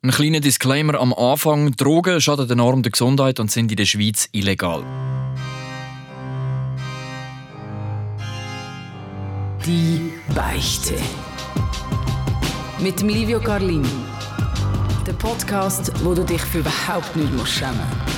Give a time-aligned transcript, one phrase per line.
[0.00, 1.72] Ein kleiner Disclaimer am Anfang.
[1.72, 4.84] Drogen schaden enorm der Gesundheit und sind in der Schweiz illegal.
[9.66, 10.94] Die Beichte.
[12.78, 13.88] Mit Livio Carlini.
[15.04, 18.17] Der Podcast, wo du dich für überhaupt nicht schämen musst.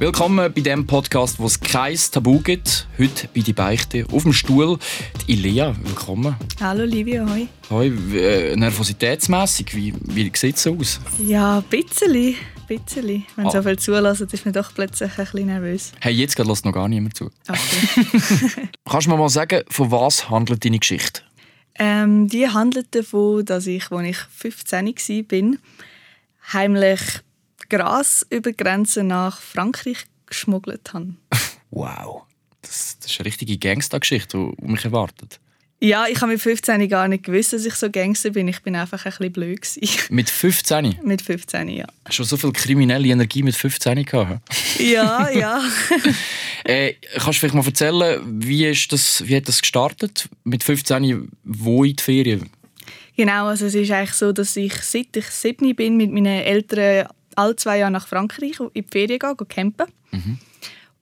[0.00, 2.88] Willkommen bei dem Podcast, wo es kein Tabu gibt.
[2.98, 4.78] Heute bei die Beichte auf dem Stuhl.
[5.20, 6.36] Die Ilea, willkommen.
[6.58, 7.48] Hallo Livia, hoi.
[7.68, 11.00] Hoi, äh, nervositätsmässig, wie, wie sieht es aus?
[11.18, 12.34] Ja, ein bisschen.
[12.66, 13.26] Bisschen.
[13.36, 13.50] Wenn ah.
[13.50, 15.92] so viel zulassen, ist man doch plötzlich ein bisschen nervös.
[16.00, 17.30] Hey, jetzt lässt noch gar niemand zu.
[17.46, 18.06] Okay.
[18.88, 21.20] Kannst du mir mal sagen, von was handelt deine Geschichte?
[21.74, 25.58] Ähm, die handelt davon, dass ich, als ich 15 war,
[26.54, 27.00] heimlich
[27.70, 31.14] Gras über Grenzen nach Frankreich geschmuggelt habe.
[31.72, 32.22] Wow,
[32.62, 35.38] das, das ist eine richtige Gangstergeschichte, die mich erwartet.
[35.82, 38.46] Ja, ich habe mit 15 gar nicht gewusst, dass ich so Gangster bin.
[38.48, 39.66] Ich bin einfach ein bisschen blöd.
[40.10, 40.98] Mit 15?
[41.02, 41.86] mit 15, ja.
[42.04, 44.42] Hast du so viel kriminelle Energie mit 15 gehabt?
[44.78, 45.62] Ja, ja.
[46.64, 50.28] äh, kannst du vielleicht mal erzählen, wie, ist das, wie hat das gestartet?
[50.44, 52.50] Mit 15 wo in die Ferien?
[53.16, 57.08] Genau, also es ist eigentlich so, dass ich seit ich 7 bin mit meinen Eltern
[57.36, 59.86] alle zwei Jahre nach Frankreich in die Ferien gehen, gehen campen.
[60.10, 60.38] Mhm.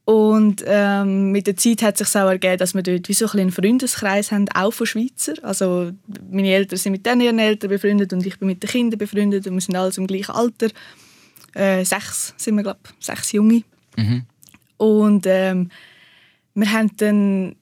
[0.08, 3.26] Und ähm, mit der Zeit hat es sich auch ergeben, dass wir dort wie so
[3.26, 5.34] ein einen Freundeskreis haben, auch von Schweizer.
[5.42, 5.92] Also
[6.30, 9.46] meine Eltern sind mit denen ihren Eltern befreundet und ich bin mit den Kindern befreundet
[9.46, 10.68] und wir sind alle im gleichen Alter.
[11.52, 13.64] Äh, sechs sind wir, glaube ich, sechs Junge.
[13.98, 14.22] Mhm.
[14.78, 15.70] Und ähm,
[16.54, 17.56] wir haben dann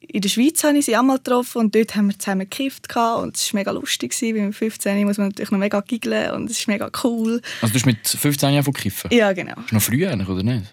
[0.00, 3.36] in der Schweiz habe ich sie einmal getroffen und dort haben wir zusammen gekifft und
[3.36, 4.12] es war mega lustig.
[4.12, 4.46] Gewesen.
[4.46, 7.40] Mit 15 muss man natürlich noch mega giggeln und es ist mega cool.
[7.60, 9.10] Also du hast mit 15 Jahren von kiffen?
[9.12, 9.54] Ja, genau.
[9.64, 10.72] Ist noch früh eigentlich, oder nicht?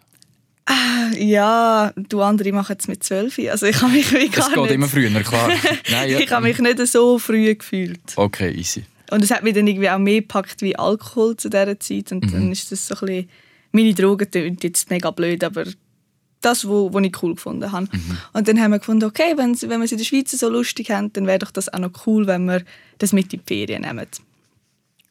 [0.66, 3.40] Ah, ja, du andere machen es mit 12.
[3.50, 4.72] Also ich habe mich wie gar Es geht nicht...
[4.74, 5.50] immer früher, klar.
[5.90, 6.20] Nein, ja.
[6.20, 8.00] ich habe mich nicht so früh gefühlt.
[8.16, 8.84] Okay, easy.
[9.10, 12.26] Und es hat mich dann irgendwie auch mehr gepackt wie Alkohol zu dieser Zeit und
[12.26, 12.32] mhm.
[12.32, 13.30] dann ist das so ein bisschen...
[13.72, 15.64] Meine Drogen tönt jetzt mega blöd, aber
[16.42, 17.88] das, was wo ich cool gefunden habe.
[17.92, 18.18] Mhm.
[18.34, 20.92] Und dann haben wir gefunden, okay, wenn, wenn wir es in der Schweiz so lustig
[20.92, 22.64] haben, dann wäre doch das auch noch cool, wenn wir
[22.98, 24.08] das mit in die Ferien nehmen.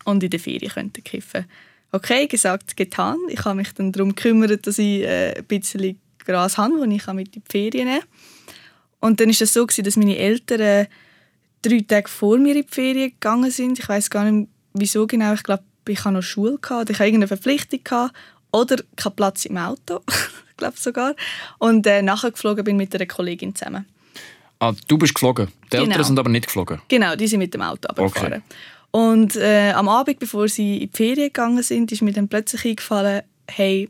[0.05, 1.44] Und in der Ferien könnten kiffen.
[1.93, 3.16] Okay, gesagt, getan.
[3.28, 7.06] Ich habe mich dann darum gekümmert, dass ich äh, ein bisschen Gras habe, das ich
[7.15, 8.09] mit in die Ferien nehmen kann.
[9.00, 10.87] Und dann war es so, dass meine Eltern äh,
[11.62, 13.78] drei Tage vor mir in die Ferien gegangen sind.
[13.78, 15.34] Ich weiß gar nicht, wieso genau.
[15.34, 18.15] Ich glaube, ich hatte noch Schule, gehabt, ich hatte irgendeine Verpflichtung gehabt,
[18.53, 20.00] oder keinen Platz im Auto.
[20.58, 21.14] glaube sogar.
[21.58, 23.86] Und äh, nachher geflogen bin mit einer Kollegin zusammen.
[24.60, 25.48] Ah, du bist geflogen.
[25.72, 26.04] Die Eltern genau.
[26.04, 26.82] sind aber nicht geflogen.
[26.88, 28.32] Genau, die sind mit dem Auto abgefahren.
[28.32, 28.42] Okay.
[28.91, 32.64] Und äh, am Abend, bevor sie in die Ferien gegangen sind, ist mir dann plötzlich
[32.64, 33.88] eingefallen, hey,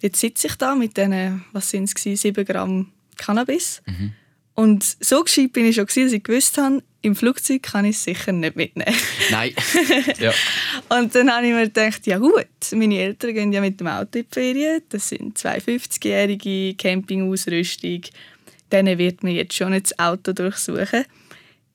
[0.00, 3.82] jetzt sitze ich da mit diesen, was sind es, 7 Gramm Cannabis.
[3.86, 4.12] Mhm.
[4.54, 8.04] Und so gescheit bin ich schon, dass ich gewusst habe, im Flugzeug kann ich es
[8.04, 8.96] sicher nicht mitnehmen.
[9.30, 9.54] Nein.
[10.18, 10.32] ja.
[10.88, 14.18] Und dann habe ich mir gedacht, ja gut, meine Eltern gehen ja mit dem Auto
[14.18, 14.82] in die Ferien.
[14.88, 18.00] Das sind zwei 50-jährige Campingausrüstung.
[18.72, 21.04] Denen wird mir jetzt schon das Auto durchsuchen.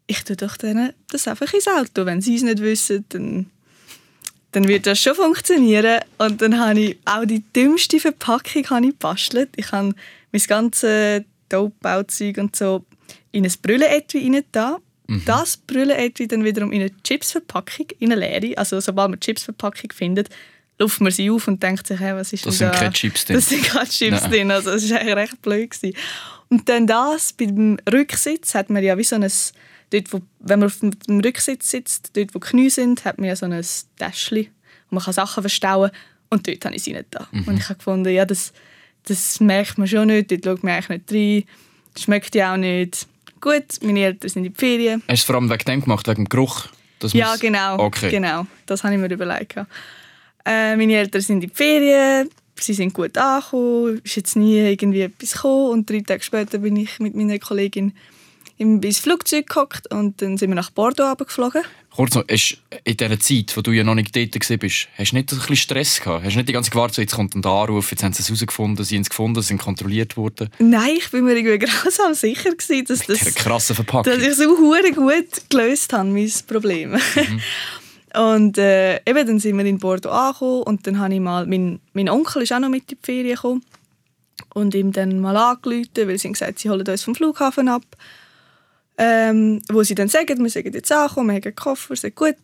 [0.07, 2.07] Ich tue doch denen das einfach ins Auto.
[2.07, 3.51] Wenn sie es nicht wissen, dann,
[4.51, 6.01] dann wird das schon funktionieren.
[6.17, 9.49] Und dann habe ich auch die dümmste Verpackung habe ich gebastelt.
[9.57, 9.93] Ich habe
[10.31, 12.83] mein ganzes Dope-Bauzeug und so
[13.31, 14.43] in ein Brüllenetui rein
[15.09, 15.23] Mhm.
[15.25, 18.57] Das Brüllenetui dann wiederum in eine Chipsverpackung, in eine leere.
[18.57, 20.29] Also sobald man Chipsverpackung findet,
[20.77, 22.71] luft man sie auf und denkt sich, hey, was ist das denn da?
[22.71, 23.35] Das sind keine Chips drin.
[23.35, 24.31] Das sind keine Chips Nein.
[24.31, 24.51] drin.
[24.51, 25.71] Also das war eigentlich recht blöd.
[25.71, 25.97] Gewesen.
[26.49, 29.31] Und dann das, beim Rücksitz hat man ja wie so ein,
[29.89, 33.27] dort wo, wenn man auf dem Rücksitz sitzt, dort wo die Knie sind, hat man
[33.27, 33.65] ja so ein
[33.97, 34.47] Täschchen,
[34.89, 35.89] wo man kann Sachen verstauen
[36.29, 37.27] und dort habe ich sie nicht da.
[37.31, 37.43] Mhm.
[37.45, 38.53] Und ich habe gefunden, ja, das,
[39.05, 41.55] das merkt man schon nicht, dort schaut man eigentlich nicht rein,
[41.93, 43.07] das schmeckt ja auch nicht
[43.39, 45.01] gut, meine Eltern sind in die Ferien.
[45.01, 46.67] Hast du es vor allem wegen dem gemacht, wegen dem Geruch?
[47.13, 47.79] ja, genau.
[47.79, 48.09] Okay.
[48.09, 48.45] genau.
[48.65, 49.55] Das habe ich mir überlegt.
[50.45, 55.01] Äh, meine Eltern sind in die Ferien, sie sind gut angekommen, ist jetzt nie irgendwie
[55.01, 57.93] etwas gekommen und drei Tage später bin ich mit meiner Kollegin
[58.59, 61.61] ins Flugzeug gehockt und dann sind wir nach Bordeaux geflogen.
[61.95, 65.15] Kurz noch, hast in dieser Zeit, wo du ja noch nicht dort warst, hast du
[65.15, 66.25] nicht ein bisschen Stress gehabt?
[66.25, 68.27] Hast du nicht die ganze gewartet, so, jetzt kommt ein Anruf, jetzt haben sie es
[68.27, 70.49] herausgefunden, sie haben es gefunden, sind kontrolliert worden?
[70.59, 74.13] Nein, ich bin mir irgendwie grausam sicher gewesen, dass, das, krasse Verpackung.
[74.13, 76.91] dass ich so hure gut gelöst habe, mein Problem.
[76.91, 77.41] Mhm.
[78.21, 81.79] und äh, eben, dann sind wir in Bordeaux angekommen und dann habe ich mal, mein,
[81.93, 83.63] mein Onkel ist auch noch mit in die Ferien gekommen
[84.53, 87.83] und ihm dann mal angerufen, weil sie haben gesagt, sie holen uns vom Flughafen ab
[88.99, 92.35] ähm, wo sie dann sagen, wir sagen jetzt ankommen, wir haben einen Koffer, sehr gut.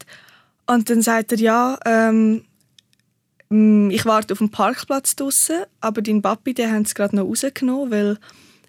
[0.66, 2.46] Und dann sagt er, ja, ähm,
[3.50, 7.25] mm, ich warte auf dem Parkplatz draußen, aber dein Papi, den haben sie gerade noch
[7.25, 8.18] rausgenommen, weil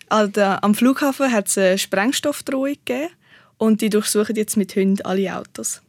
[0.09, 3.11] Also, am Flughafen hat es eine Sprengstoffdrohung gegeben
[3.57, 5.81] und die durchsuchen jetzt mit Hunden alle Autos.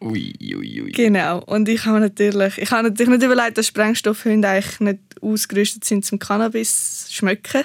[0.00, 0.92] Ui, ui, ui.
[0.92, 1.42] Genau.
[1.44, 6.04] Und ich habe natürlich, ich habe natürlich nicht überlegt, dass Sprengstoffhunde eigentlich nicht ausgerüstet sind
[6.04, 7.64] zum Cannabis schmecken.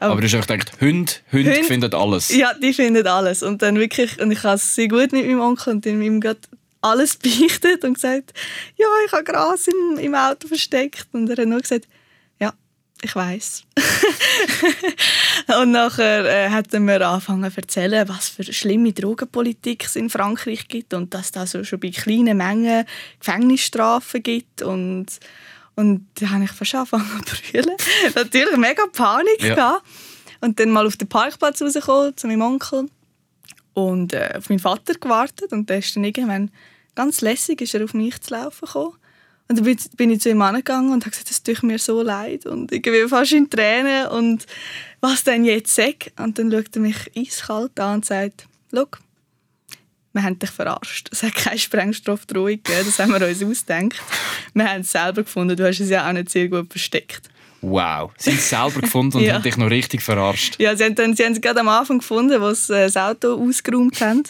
[0.00, 2.34] Aber du hast einfach gedacht, Hunde, Hunde Hunde- finden alles.
[2.34, 3.42] Ja, die finden alles.
[3.42, 6.40] Und dann wirklich, und ich habe es sehr gut mit meinem Onkel und ihm gerade
[6.80, 8.32] alles beichtet und gesagt,
[8.76, 11.06] ja, ich habe Gras im, im Auto versteckt.
[11.12, 11.86] Und er hat nur gesagt,
[12.40, 12.54] ja,
[13.02, 13.64] ich weiß.
[15.60, 20.08] und nachher äh, hat er mir angefangen zu erzählen, was für schlimme Drogenpolitik es in
[20.08, 22.86] Frankreich gibt und dass da so schon bei kleinen Mengen
[23.18, 25.06] Gefängnisstrafen gibt und
[25.80, 27.76] und da habe ich fast angefangen zu brüllen.
[28.14, 29.54] Natürlich mega Panik Ja.
[29.54, 29.86] gehabt.
[30.42, 32.88] Und dann mal auf den Parkplatz rausgekommen zu meinem Onkel
[33.74, 36.50] und äh, auf meinen Vater gewartet und der ist dann irgendwann
[36.94, 38.94] ganz lässig ist er auf mich zu laufen gekommen.
[39.48, 42.46] Und dann bin- ich zu ihm angegangen und habe gesagt, es tut mir so leid
[42.46, 44.46] und irgendwie fast in Tränen und
[45.00, 46.12] was denn jetzt sag?
[46.18, 48.86] Und dann schaut er mich eiskalt an und sagt, «Schau,
[50.12, 51.08] wir haben dich verarscht.
[51.12, 54.00] Es hat keine Sprengstoffdrohung gegeben, das haben wir uns ausgedacht.
[54.54, 57.28] Wir haben es selber gefunden, du hast es ja auch nicht sehr gut versteckt.»
[57.62, 58.10] Wow.
[58.16, 59.34] Sie haben es selber gefunden und Ja.
[59.34, 60.56] haben dich noch richtig verarscht.
[60.58, 62.96] Ja, sie haben, dann, sie haben es gerade am Anfang gefunden, wo sie äh, das
[62.96, 64.22] Auto ausgeräumt haben.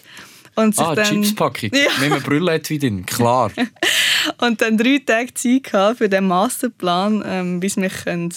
[0.56, 1.70] Und sich Ah, dann, Chipspackung.
[2.00, 2.18] Ja.
[2.18, 3.52] Brille wie drin, klar.
[4.38, 8.34] und dann drei Tage Zeit gehabt für den Masterplan, ähm, bis wir können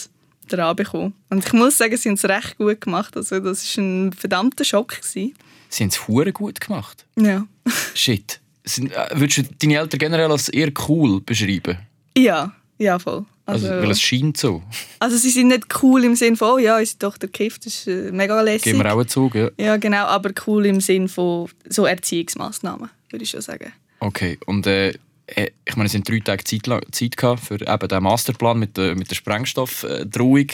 [0.47, 1.13] dran bekommen.
[1.31, 3.17] Und ich muss sagen, sie haben es recht gut gemacht.
[3.17, 4.89] Also das war ein verdammter Schock.
[5.01, 5.33] Gewesen.
[5.73, 7.05] Sie haben es hure gut gemacht.
[7.15, 7.47] Ja.
[7.95, 8.39] Shit.
[8.63, 11.79] Sind, äh, würdest du deine Eltern generell als eher cool beschreiben?
[12.17, 13.25] ja, ja, voll.
[13.45, 14.61] Also, Also, weil es scheint so.
[14.99, 17.87] also sie sind nicht cool im Sinne von, oh ja, unsere Tochter kifft, das ist
[17.87, 18.63] äh, mega lässig.
[18.71, 19.49] Geben wir auch einen Zug, ja.
[19.57, 23.73] Ja, genau, aber cool im Sinne von so Erziehungsmaßnahmen, würde ich schon sagen.
[23.99, 24.93] Okay, und äh,
[25.27, 28.77] äh, ich meine, es sind drei Tage Zeit, Zeit gehabt für eben den Masterplan mit
[28.77, 30.47] der, mit der Sprengstoffdrohung.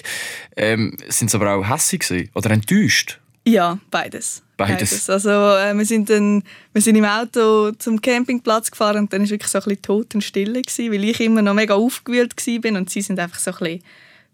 [0.55, 2.29] Ähm, sind sie aber auch gewesen?
[2.33, 3.19] oder enttäuscht?
[3.45, 4.41] Ja, beides.
[4.59, 5.09] Beides.
[5.09, 9.29] Also äh, wir, sind dann, wir sind im Auto zum Campingplatz gefahren und dann war
[9.29, 13.01] wirklich so ein bisschen Totenstille, gewesen, weil ich immer noch mega aufgewühlt war und sie
[13.01, 13.83] sind einfach so ein bisschen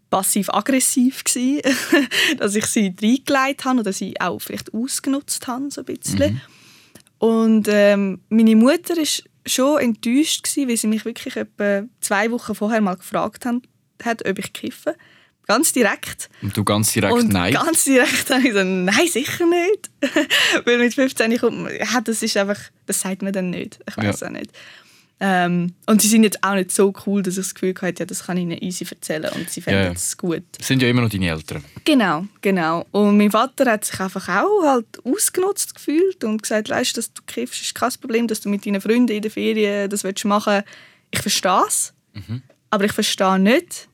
[0.10, 1.62] passiv-aggressiv gewesen,
[2.39, 6.42] dass ich sie reingelegt habe oder sie auch vielleicht ausgenutzt habe, so ein bisschen.
[7.19, 9.06] Und ähm, meine Mutter war
[9.45, 13.62] schon enttäuscht, gewesen, weil sie mich wirklich etwa zwei Wochen vorher mal gefragt haben,
[14.04, 14.95] hat, ob ich kiffe.
[15.48, 16.30] Ganz direkt.
[16.42, 17.54] Und du ganz direkt Und nein.
[17.54, 19.90] ganz direkt habe ich gesagt, nein, sicher nicht.
[20.66, 23.80] Weil mit 15 kommt man, ja, das ist einfach, das sagt man dann nicht.
[23.88, 24.28] Ich weiß Ja.
[24.28, 24.52] auch nicht.
[25.18, 28.06] Ähm, und sie sind jetzt auch nicht so cool, dass ich das Gefühl hatte, ja,
[28.06, 29.94] das kann ich ihnen easy erzählen und sie fänden Ja, ja.
[29.94, 30.44] es gut.
[30.58, 31.64] Das sind ja immer noch deine Eltern.
[31.86, 32.86] Genau, genau.
[32.92, 37.22] Und mein Vater hat sich einfach auch halt ausgenutzt gefühlt und gesagt, weißt, dass du
[37.26, 40.64] kiffst, ist kein Problem, dass du mit deinen Freunden in der Ferien das willst machen.
[41.12, 41.94] Ich verstehe es,
[42.70, 43.88] aber ich verstehe nicht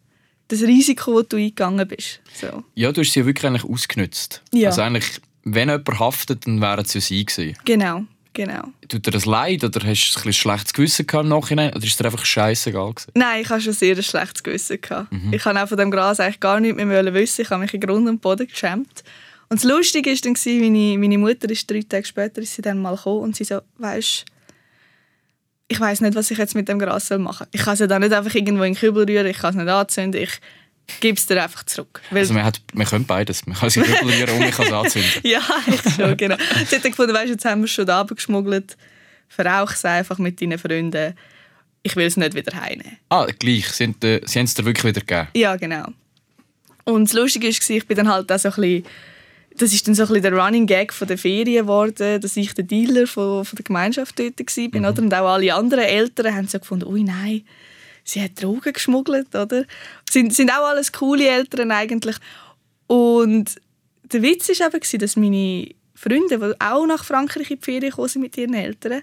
[0.52, 2.20] das Risiko, das du eingegangen bist.
[2.34, 2.64] So.
[2.76, 4.42] Ja, du hast sie wirklich eigentlich ausgenutzt.
[4.52, 4.70] Ja.
[4.70, 7.58] Also eigentlich, wenn jemand haftet, dann wären es ja sie gewesen.
[7.66, 8.04] Genau,
[8.34, 8.66] genau.
[8.88, 11.74] Tut dir das leid oder hast du ein schlechtes Gewissen gehabt im Nachhinein?
[11.74, 13.12] Oder ist dir einfach scheißegal gewesen?
[13.16, 14.82] Nein, ich hatte schon sehr ein schlechtes Gewissen.
[14.82, 15.08] Gehabt.
[15.32, 17.42] Ich habe auch von dem Gras eigentlich gar nichts mehr wissen.
[17.42, 19.04] Ich habe mich in Grund und Boden geschämt.
[19.50, 22.82] Und das Lustige war dann, meine, meine Mutter ist drei Tage später ist sie dann
[22.82, 24.26] mal gekommen und sie so, weißt
[25.72, 27.48] ich weiß nicht, was ich jetzt mit dem Gras soll machen soll.
[27.54, 29.56] Ich kann es ja dann nicht einfach irgendwo in den Kübel rühren, ich kann es
[29.56, 30.32] nicht anzünden, ich
[31.00, 32.02] gebe es dir einfach zurück.
[32.12, 33.48] Also man, hat, man könnte beides.
[33.48, 35.12] Man kann sie regulieren und man kann sie anzünden.
[35.24, 36.36] ja, ich schon, genau.
[36.38, 38.76] Hat dann gefunden, weißt, jetzt haben wir es schon da geschmuggelt,
[39.30, 41.16] verrauch es einfach mit deinen Freunden.
[41.84, 42.98] Ich will es nicht wieder heimnehmen.
[43.08, 43.70] Ah, gleich.
[43.70, 45.30] Sie haben, äh, sie haben es dir wirklich wieder gegeben.
[45.36, 45.86] Ja, genau.
[46.84, 48.86] Und das Lustige war, ich bin dann halt auch so ein bisschen,
[49.58, 52.54] das ist dann so ein bisschen der Running Gag von der Ferien geworden, dass ich
[52.54, 54.80] der Dealer von, von der Gemeinschaft dort war.
[54.80, 54.86] Mhm.
[54.86, 55.02] Oder?
[55.02, 57.44] Und auch alle anderen Eltern haben so gefunden, ui nein,
[58.04, 59.36] sie hat Drogen geschmuggelt.
[59.36, 59.66] Oder?
[60.10, 62.16] Sind, sind auch alles coole Eltern eigentlich.
[62.88, 63.56] Und
[64.12, 68.08] der Witz war eben, dass meine Freunde, die auch nach Frankreich in die Ferien gekommen
[68.08, 69.02] sind mit ihren Eltern,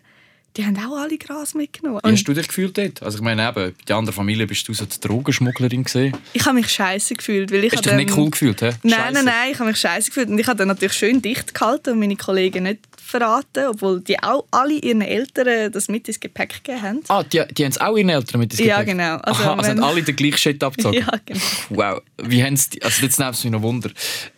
[0.57, 2.01] die haben auch alle Gras mitgenommen.
[2.03, 3.03] Wie hast du dich gefühlt dort?
[3.03, 6.17] Also ich meine, eben, bei der anderen Familie bist du so die Drogenschmugglerin gesehen.
[6.33, 8.73] ich habe mich scheiße gefühlt, weil ich Hast du dich nicht cool gefühlt, hä?
[8.83, 10.29] Nein, nein, nein, ich habe mich scheiße gefühlt.
[10.29, 14.23] Und ich habe dann natürlich schön dicht gehalten und meine Kollegen nicht verraten, obwohl die
[14.23, 17.01] auch alle ihren Eltern das mit ins Gepäck gegeben haben.
[17.09, 18.97] Ah, die, die haben es auch ihren Eltern mit ins Ja, Gepäck?
[18.99, 19.17] genau.
[19.17, 20.99] Also Aha, also wenn- haben alle den gleichen Shit abgezogen?
[21.07, 21.41] Ja, genau.
[21.71, 22.03] Wow.
[22.23, 23.91] Wie haben sie, also jetzt nimmt es mich noch Wunder.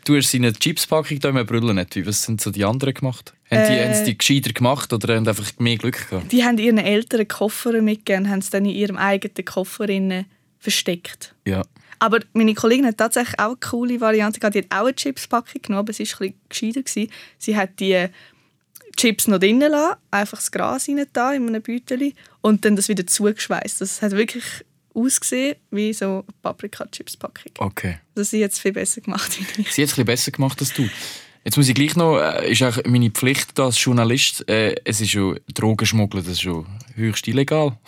[0.05, 1.97] Du hast seine Chipspackung da im Brüllen nicht.
[1.97, 3.35] Wie, was sind so die anderen gemacht?
[3.50, 3.93] Haben, die, Äh.
[3.95, 6.31] haben die gescheiter gemacht oder haben einfach mehr Glück gehabt?
[6.31, 9.87] Die haben ihren Eltern Koffer mitgegeben und haben es dann in ihrem eigenen Koffer
[10.59, 11.35] versteckt.
[11.47, 11.62] Ja.
[11.99, 14.55] Aber meine Kollegin hat tatsächlich auch eine coole Variante gehabt.
[14.55, 16.83] Die hat auch eine Chipspackung genommen, aber sie war ein bisschen gescheiter.
[16.83, 17.11] gewesen.
[17.39, 18.07] Sie hat die
[18.97, 22.88] Chips noch drinnen lassen, einfach das Gras rein da in einem Beutel und dann das
[22.88, 23.80] wieder zugeschweißt.
[23.80, 24.44] Das hat wirklich
[24.94, 27.52] ausgesehen wie so eine Paprika-Chips-Packung.
[27.59, 27.99] Okay.
[28.14, 29.32] Also sie es viel besser gemacht.
[29.32, 30.88] Sie hat es ein bisschen besser gemacht als du.
[31.44, 35.12] Jetzt muss ich gleich noch, äh, ist auch meine Pflicht als Journalist, äh, es ist
[35.12, 37.78] schon Drogenschmuggel, das ist schon höchst illegal.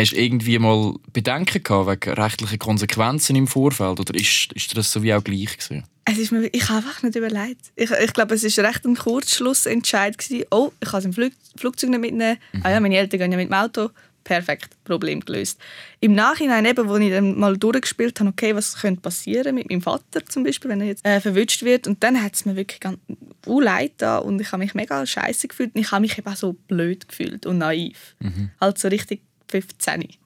[0.00, 4.90] Hast du irgendwie mal Bedenken gehabt wegen rechtlichen Konsequenzen im Vorfeld oder ist, ist das
[4.90, 5.84] so wie auch gleich gewesen?
[6.06, 7.70] Es ist mir, ich habe einfach nicht überlegt.
[7.76, 10.16] Ich, ich glaube, es war recht ein Kurzschlussentscheid.
[10.16, 10.46] Gewesen.
[10.50, 12.38] Oh, ich kann es im Flug, Flugzeug nicht mitnehmen.
[12.62, 13.90] Ah ja, meine Eltern gehen ja mit dem Auto.
[14.24, 15.60] Perfekt, Problem gelöst.
[16.00, 19.82] Im Nachhinein, eben, wo ich dann mal durchgespielt habe, okay, was könnte passieren mit meinem
[19.82, 21.86] Vater zum Beispiel, wenn er jetzt äh, verwünscht wird.
[21.86, 22.98] Und dann hat es mir wirklich ganz
[23.46, 25.74] uh, leid da und ich habe mich mega scheiße gefühlt.
[25.74, 28.16] Und ich habe mich eben auch so blöd gefühlt und naiv.
[28.60, 29.98] Halt so richtig 15.
[30.00, 30.18] nicht,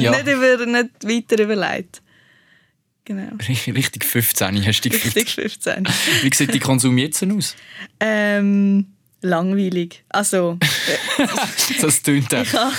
[0.00, 0.10] Ja.
[0.10, 2.02] nicht, über, nicht weiter überlegt.
[3.04, 3.32] Genau.
[3.48, 5.16] Richtig 15 hast du gefühlt.
[5.16, 5.84] Richtig 15.
[6.22, 7.56] Wie sieht die Konsum jetzt aus?
[7.98, 8.86] Ähm,
[9.22, 10.04] langweilig.
[10.10, 10.58] Also,
[11.80, 12.72] Das tönt ich habe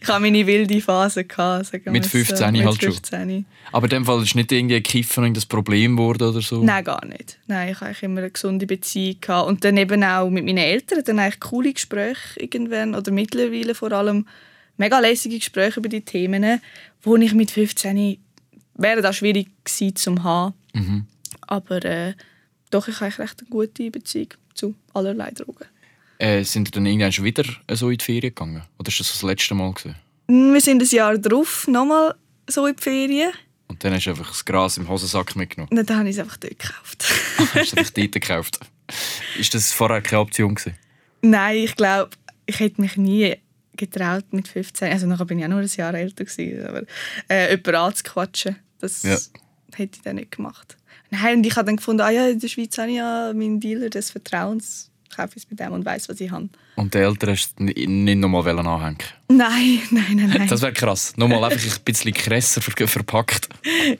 [0.00, 2.92] ich ha meine wilde Phase gehabt, sagen Mit es 15 mit halt schon.
[2.92, 3.46] 15.
[3.72, 6.62] Aber in dem Fall ist nicht irgendwie ein Kiffen und das Problem geworden oder so?
[6.62, 7.38] Nein, gar nicht.
[7.46, 9.48] Nein, ich habe eigentlich immer eine gesunde Beziehung gehabt.
[9.48, 13.92] Und dann eben auch mit meinen Eltern dann eigentlich coole Gespräche irgendwann, oder mittlerweile vor
[13.92, 14.26] allem
[14.80, 16.60] mega lässige Gespräche über die Themen,
[17.02, 18.18] wo ich mit 15
[18.74, 20.54] wäre das schwierig gewesen zum haben.
[20.72, 21.06] Mhm.
[21.42, 22.14] Aber äh,
[22.70, 25.66] doch, ich habe recht eine gute Beziehung zu allerlei Drogen.
[26.18, 28.62] Äh, sind ihr dann irgendwann schon wieder so in die Ferien gegangen?
[28.78, 29.96] Oder ist das das letzte Mal gewesen?
[30.28, 32.14] Wir sind ein Jahr drauf nochmal
[32.46, 33.32] so in die Ferien.
[33.68, 35.70] Und dann hast du einfach das Gras im Hosensack mitgenommen.
[35.78, 37.04] Und dann habe ich es einfach dort gekauft.
[37.54, 38.60] hast du einfach dort gekauft.
[39.38, 40.76] Ist das vorher keine Option gewesen?
[41.22, 42.10] Nein, ich glaube,
[42.46, 43.36] ich hätte mich nie
[43.80, 44.92] getraut mit 15.
[44.92, 46.82] Also nachher bin ich auch nur ein Jahr älter gewesen, aber
[47.28, 49.16] äh, jemanden anzuquatschen, das Ja.
[49.74, 50.76] hätte ich dann nicht gemacht.
[51.10, 53.58] Nein, und ich habe dann gefunden, ah ja, in der Schweiz habe ich ja meinen
[53.58, 56.48] Dealer des Vertrauens, kaufe ich es mit dem und weiß, was ich habe.
[56.76, 58.96] Und die Eltern hast du nicht nochmal anhängen
[59.28, 60.48] Nein, nein, nein, nein.
[60.48, 61.12] Das wäre krass.
[61.16, 63.48] Nochmal einfach ein bisschen krasser ver verpackt.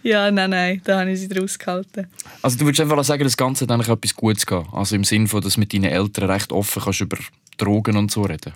[0.02, 2.06] ja, nein, nein, da habe ich sie draus gehalten.
[2.42, 4.72] Also du würdest einfach sagen, das Ganze hat eigentlich etwas Gutes gehabt.
[4.72, 7.18] Also im Sinne von, dass du mit deinen Eltern recht offen kannst über
[7.58, 8.52] Drogen und so reden.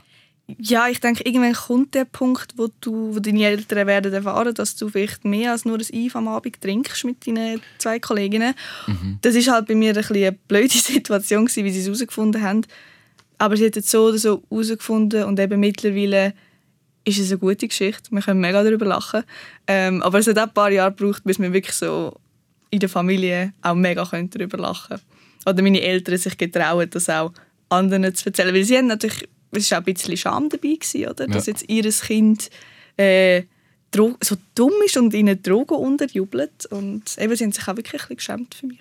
[0.58, 4.76] Ja, ich denke, irgendwann kommt der Punkt, wo, du, wo deine Eltern werden erfahren, dass
[4.76, 8.54] du vielleicht mehr als nur ein Eis am Abend trinkst mit deinen zwei Kolleginnen.
[9.22, 12.42] Das ist halt bei mir ein bisschen eine blöde Situation gewesen, wie sie es herausgefunden
[12.42, 12.66] haben.
[13.38, 16.34] Aber sie hat es so oder so herausgefunden und eben mittlerweile
[17.04, 18.10] ist es eine gute Geschichte.
[18.10, 19.24] Wir können mega darüber lachen.
[19.66, 22.16] Ähm, aber es hat auch ein paar Jahre gebraucht, bis wir wirklich so
[22.70, 24.98] in der Familie auch mega können darüber lachen
[25.46, 27.32] Oder meine Eltern sich getrauen, das auch
[27.68, 28.54] anderen zu erzählen.
[28.54, 31.26] Weil sie haben natürlich, es war auch ein bisschen Scham dabei, gewesen, oder?
[31.26, 31.52] dass Ja.
[31.52, 32.50] jetzt ihr Kind
[32.96, 33.42] äh,
[33.94, 36.66] so dumm ist und ihnen Drogen unterjubelt.
[36.66, 38.80] Und eben, sie haben sich auch wirklich ein bisschen geschämt für mich.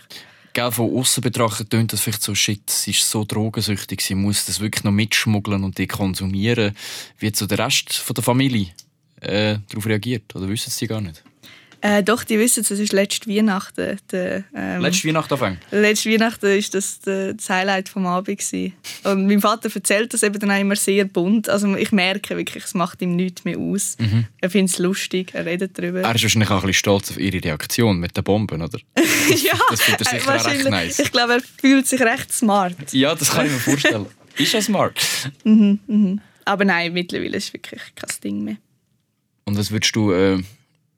[0.54, 4.46] Gell, von außen betrachtet tönt das vielleicht so, shit, sie ist so drogensüchtig, sie muss
[4.46, 6.76] das wirklich noch mitschmuggeln und die konsumieren.
[7.18, 8.68] Wie hat so der Rest von der Familie
[9.22, 10.36] äh, darauf reagiert?
[10.36, 11.24] Oder wissen sie gar nicht?
[11.86, 13.98] Äh, doch, die wissen es, es ist letzte Weihnachten.
[14.10, 15.60] Der, ähm, Letzte Weihnacht anfangen.
[15.70, 18.40] Letzte Weihnachten war das das Highlight vom Abend.
[18.40, 18.72] gewesen.
[19.04, 21.50] Und mein Vater erzählt das eben dann immer sehr bunt.
[21.50, 23.98] Also ich merke wirklich, es macht ihm nichts mehr aus.
[24.40, 26.00] Er findet es lustig, er redet darüber.
[26.00, 28.80] Er ist wahrscheinlich auch ein bisschen stolz auf ihre Reaktion mit den Bomben, oder?
[28.96, 30.70] ja, das findet er sicher recht wahrscheinlich.
[30.70, 31.00] nice.
[31.00, 32.94] Ich glaube, er fühlt sich recht smart.
[32.94, 34.06] Ja, das kann ich mir vorstellen.
[34.38, 35.02] ist ja smart.
[36.46, 38.56] Aber nein, mittlerweile ist es wirklich kein Ding mehr.
[39.44, 40.42] Und was würdest du, äh,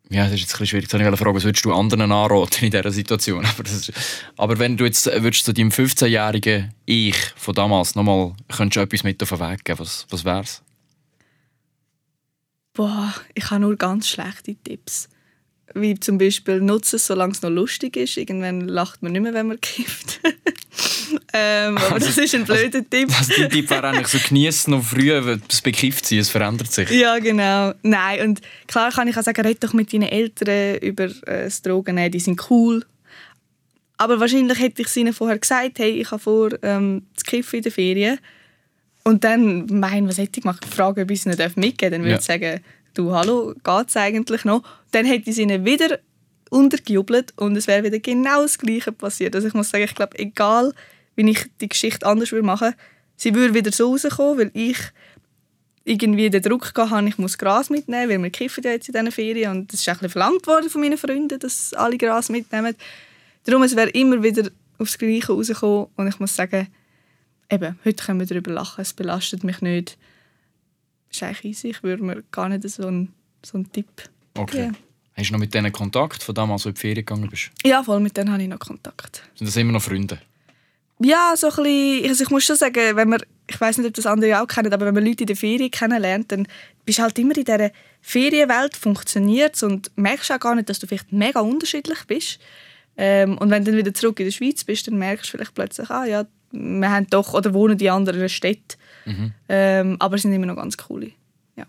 [0.09, 2.11] ja, das ist jetzt ein bisschen schwierig, jetzt wollte ich fragen, was würdest du anderen
[2.11, 3.45] anraten in dieser Situation?
[3.57, 3.91] Aber, ist,
[4.37, 8.81] aber wenn du jetzt äh, würdest du deinem 15-jährigen Ich von damals nochmal, könntest du
[8.81, 10.61] etwas mit auf den Weg geben, was, was wär's?
[12.73, 15.09] Boah, ich habe nur ganz schlechte Tipps.
[15.73, 18.15] Wie zum Beispiel, nutze es, solange es noch lustig ist.
[18.17, 20.21] Irgendwann lacht man nicht mehr, wenn man kifft.
[21.33, 23.09] ähm, aber das ist ein blöder Tipp.
[23.17, 26.71] Also dein Tipp wäre eigentlich so, genießen noch früh, weil das bekifft sein, es verändert
[26.71, 26.89] sich.
[26.91, 27.73] Ja, genau.
[27.81, 31.61] Nein, und klar kann ich auch sagen, red doch mit deinen Eltern über äh, das
[31.61, 32.85] Drogen, die sind cool.
[33.97, 37.63] Aber wahrscheinlich hätte ich ihnen vorher gesagt, hey, ich habe vor, ähm, zu kiffen in
[37.63, 38.19] der Ferien.
[39.03, 40.65] Und dann, mein, was hätte ich gemacht?
[40.65, 41.91] Fragen, ob ich es nicht mitgeben darf.
[41.91, 42.17] Dann würde Ja.
[42.17, 42.59] ich sagen,
[42.97, 43.53] du, hallo,
[43.87, 44.63] es eigentlich noch?
[44.91, 45.99] Dann hätte ich es ihnen wieder
[46.49, 49.35] untergejubelt und es wäre wieder genau das Gleiche passiert.
[49.35, 50.73] Also ich muss sagen, ich glaube, egal,
[51.15, 52.73] wie ich die Geschichte anders würde machen,
[53.15, 54.77] sie würde wieder so rauskommen, weil ich
[55.83, 59.11] irgendwie den Druck hatte, ich muss Gras mitnehmen, weil wir kiffen ja jetzt in diesen
[59.11, 62.75] Ferien und das ist ein bisschen verlangt worden von meinen Freunden, dass alle Gras mitnehmen.
[63.43, 64.49] Darum, es wäre immer wieder
[64.79, 66.67] aufs Gleiche rausgekommen und ich muss sagen,
[67.51, 69.97] eben, heute können wir darüber lachen, es belastet mich nicht.
[71.15, 74.65] Ist eigentlich easy, ich würde mir gar nicht so einen, so einen Tipp Okay.
[74.65, 74.71] Ja.
[75.17, 77.51] Hast du noch mit denen Kontakt, von damals, als du in die Ferien gegangen bist?
[77.65, 79.23] Ja, voll, mit denen habe ich noch Kontakt.
[79.35, 80.19] Sind das immer noch Freunde?
[80.99, 83.93] Ja, so ein bisschen, also ich muss schon sagen, wenn man, ich weiß nicht, ob
[83.93, 86.47] das andere auch kennen, aber wenn man Leute in der Ferien kennenlernt, dann
[86.83, 91.11] bist halt immer in dieser Ferienwelt, funktioniert und merkst auch gar nicht, dass du vielleicht
[91.11, 92.39] mega unterschiedlich bist.
[92.97, 95.53] Ähm, und wenn du dann wieder zurück in der Schweiz bist, dann merkst du vielleicht
[95.53, 98.77] plötzlich, ah ja, wir haben doch, oder wohnen die anderen Städte.
[99.05, 99.33] Mhm.
[99.49, 101.11] Ähm, aber es sind immer noch ganz coole.
[101.55, 101.65] Ja.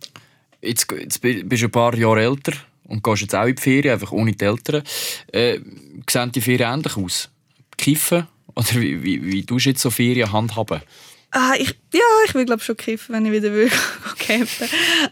[0.63, 2.53] Jetzt, jetzt bist du ein paar Jahre älter
[2.85, 4.83] und gehst jetzt auch in die Ferien, einfach ohne die Eltern.
[5.33, 5.61] Äh,
[6.09, 7.31] sehen die Ferien ähnlich aus?
[7.77, 8.27] Kiffen?
[8.55, 10.81] Oder wie, wie, wie tust du jetzt so Ferien handhaben?
[11.31, 13.71] Ah, ich, ja, ich will glaube schon kiffen, wenn ich wieder will
[14.19, 14.69] campen.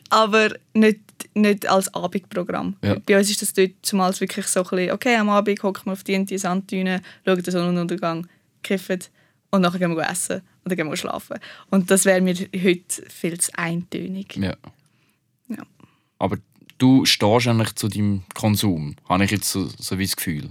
[0.08, 1.00] Aber nicht,
[1.34, 2.76] nicht als Abendprogramm.
[2.82, 2.96] Ja.
[3.04, 5.92] Bei uns ist das dort zumal wirklich so ein bisschen, okay, am Abend hocken wir
[5.92, 8.26] auf die, die Sanddüne, schauen den Sonnenuntergang,
[8.62, 9.00] kiffen
[9.54, 11.38] und nachher gehen wir essen und dann gehen wir schlafen.
[11.70, 14.37] Und das wäre mir heute viel zu eintönig.
[14.37, 14.54] Ja.
[15.49, 15.62] ja.
[16.18, 16.38] Aber
[16.78, 20.50] du stehst eigentlich zu deinem Konsum, habe ich jetzt so, so wie das Gefühl.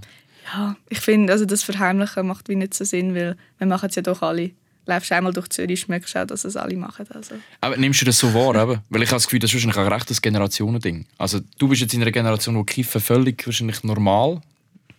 [0.53, 3.95] Ja, ich finde, also das Verheimlichen macht wie nicht so Sinn, weil wir machen es
[3.95, 4.51] ja doch alle.
[4.85, 7.05] Läufst einmal durch Zürich, schmeckst auch, dass es alle machen.
[7.13, 7.35] Also.
[7.61, 8.55] Aber nimmst du das so wahr?
[8.61, 8.81] Eben?
[8.89, 11.05] Weil ich habe das Gefühl, das ist wahrscheinlich auch recht Generationending.
[11.17, 14.41] Also du bist jetzt in einer Generation, wo Kiffen völlig wahrscheinlich normal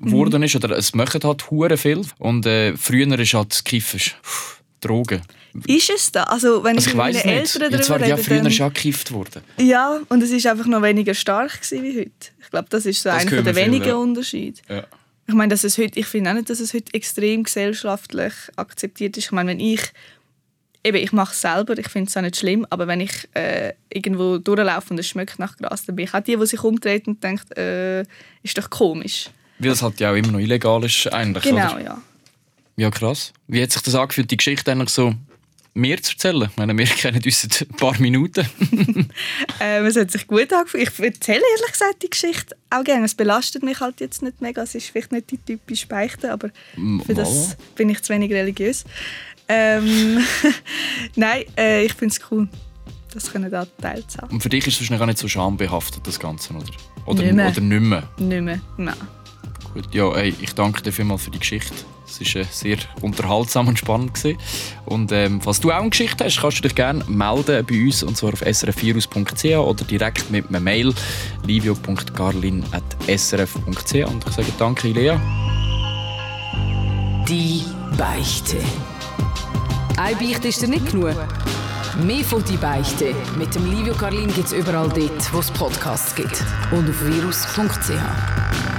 [0.00, 0.44] geworden mhm.
[0.44, 0.56] ist.
[0.56, 2.02] Oder es machen halt hure viel.
[2.18, 4.00] Und äh, früher ist halt Kiffen
[4.80, 5.22] Drogen.
[5.66, 6.24] Ist es da?
[6.24, 7.72] Also, wenn also ich, ich weiß nicht.
[7.72, 9.42] Ja, zwar, ja, früher ja gekifft worden.
[9.58, 12.10] Ja, und es ist einfach noch weniger stark wie heute.
[12.40, 13.94] Ich glaube, das ist so das einer der wenigen ja.
[13.94, 14.60] Unterschiede.
[14.68, 14.84] Ja.
[15.26, 19.16] Ich meine, dass es heute, ich finde auch nicht, dass es heute extrem gesellschaftlich akzeptiert
[19.16, 19.26] ist.
[19.26, 19.80] Ich meine, wenn ich
[20.84, 23.72] eben, ich mache es selber, ich finde es auch nicht schlimm, aber wenn ich äh,
[23.88, 27.06] irgendwo durchlaufe und es schmeckt nach Gras, dann bin ich auch die, die sich umdreht
[27.08, 28.02] und denkt, äh,
[28.42, 29.30] ist doch komisch.
[29.58, 31.80] Weil es halt ja auch immer noch illegal ist eigentlich, Genau, oder?
[31.82, 32.02] ja.
[32.76, 33.32] Ja, krass.
[33.46, 35.14] Wie hat sich das angefühlt, die Geschichte eigentlich so
[35.74, 36.48] mehr zu erzählen?
[36.50, 38.44] Ich meine, wir kennen uns seit ein paar Minuten.
[39.60, 40.88] ähm, es hat sich gut angefühlt.
[40.88, 43.04] Ich erzähle ehrlich gesagt die Geschichte auch gerne.
[43.04, 44.62] Es belastet mich halt jetzt nicht mega.
[44.62, 46.50] Es ist vielleicht nicht die typische Beichte, aber
[47.06, 48.84] für das bin ich zu wenig religiös.
[49.48, 50.18] Ähm,
[51.16, 52.48] Nein, äh, ich finde es cool,
[53.12, 54.32] das können da Teil zu haben.
[54.32, 56.64] Und für dich ist es wahrscheinlich auch nicht so schambehaftet, das Ganze, oder?
[57.06, 57.48] Oder nicht mehr.
[57.50, 58.02] Oder nicht mehr?
[58.18, 58.94] Nicht mehr, nein.
[59.74, 61.74] Gut, ja, ey, ich danke dir vielmals für die Geschichte.
[62.06, 64.14] Es war äh, sehr unterhaltsam und spannend.
[64.14, 64.38] Gewesen.
[64.84, 68.04] Und ähm, falls du auch eine Geschichte hast, kannst du dich gerne melden bei uns,
[68.04, 70.94] und zwar auf srf oder direkt mit einer Mail
[71.44, 75.16] livio.garlin.srf.ch Und ich sage danke, Lea.
[77.28, 77.64] Die
[77.98, 78.58] Beichte.
[79.96, 81.14] Eine Beichte ist dir nicht genug.
[82.02, 86.12] Mehr von «Die Beichte» mit dem Livio Carlin gibt es überall dort, wo es Podcasts
[86.16, 86.42] gibt.
[86.72, 88.73] Und auf virus.ch.